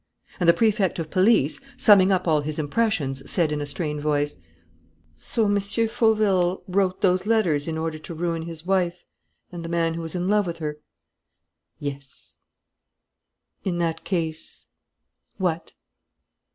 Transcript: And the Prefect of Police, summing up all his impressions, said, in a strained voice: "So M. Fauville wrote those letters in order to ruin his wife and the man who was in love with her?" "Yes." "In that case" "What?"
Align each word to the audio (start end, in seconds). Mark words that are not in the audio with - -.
And 0.39 0.49
the 0.49 0.53
Prefect 0.53 0.97
of 0.97 1.11
Police, 1.11 1.59
summing 1.77 2.11
up 2.11 2.27
all 2.27 2.41
his 2.41 2.57
impressions, 2.57 3.29
said, 3.29 3.51
in 3.51 3.61
a 3.61 3.67
strained 3.67 4.01
voice: 4.01 4.35
"So 5.15 5.45
M. 5.45 5.57
Fauville 5.59 6.63
wrote 6.67 7.01
those 7.01 7.27
letters 7.27 7.67
in 7.67 7.77
order 7.77 7.99
to 7.99 8.15
ruin 8.15 8.41
his 8.41 8.65
wife 8.65 9.05
and 9.51 9.63
the 9.63 9.69
man 9.69 9.93
who 9.93 10.01
was 10.01 10.15
in 10.15 10.27
love 10.27 10.47
with 10.47 10.57
her?" 10.57 10.79
"Yes." 11.77 12.37
"In 13.63 13.77
that 13.77 14.03
case" 14.03 14.65
"What?" 15.37 15.73